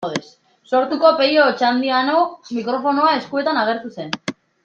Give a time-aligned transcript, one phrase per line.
[0.69, 2.17] Sortuko Pello Otxandiano
[2.59, 4.13] mikrofonoa eskuetan agertu zen.